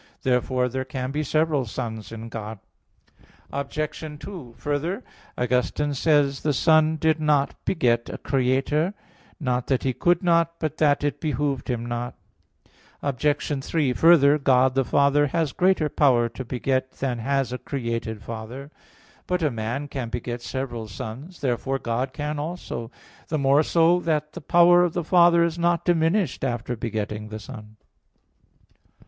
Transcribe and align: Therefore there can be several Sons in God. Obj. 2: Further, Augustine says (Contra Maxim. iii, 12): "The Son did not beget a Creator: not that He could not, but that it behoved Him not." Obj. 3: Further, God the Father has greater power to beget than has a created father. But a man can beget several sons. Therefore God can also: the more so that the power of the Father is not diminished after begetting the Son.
Therefore 0.23 0.67
there 0.67 0.83
can 0.83 1.11
be 1.11 1.21
several 1.21 1.63
Sons 1.67 2.11
in 2.11 2.27
God. 2.29 2.57
Obj. 3.51 3.99
2: 4.19 4.55
Further, 4.57 5.03
Augustine 5.37 5.93
says 5.93 6.39
(Contra 6.39 6.49
Maxim. 6.49 6.49
iii, 6.49 6.53
12): 6.53 6.55
"The 6.55 6.59
Son 6.59 6.95
did 6.95 7.19
not 7.21 7.65
beget 7.65 8.09
a 8.09 8.17
Creator: 8.17 8.95
not 9.39 9.67
that 9.67 9.83
He 9.83 9.93
could 9.93 10.23
not, 10.23 10.59
but 10.59 10.77
that 10.77 11.03
it 11.03 11.21
behoved 11.21 11.69
Him 11.69 11.85
not." 11.85 12.15
Obj. 13.03 13.63
3: 13.63 13.93
Further, 13.93 14.39
God 14.39 14.73
the 14.73 14.83
Father 14.83 15.27
has 15.27 15.51
greater 15.53 15.87
power 15.87 16.27
to 16.29 16.43
beget 16.45 16.93
than 16.93 17.19
has 17.19 17.53
a 17.53 17.59
created 17.59 18.23
father. 18.23 18.71
But 19.27 19.43
a 19.43 19.51
man 19.51 19.87
can 19.87 20.09
beget 20.09 20.41
several 20.41 20.87
sons. 20.87 21.41
Therefore 21.41 21.77
God 21.77 22.11
can 22.11 22.39
also: 22.39 22.89
the 23.27 23.37
more 23.37 23.61
so 23.61 23.99
that 23.99 24.33
the 24.33 24.41
power 24.41 24.83
of 24.83 24.93
the 24.93 25.03
Father 25.03 25.43
is 25.43 25.59
not 25.59 25.85
diminished 25.85 26.43
after 26.43 26.75
begetting 26.75 27.29
the 27.29 27.37
Son. 27.37 27.75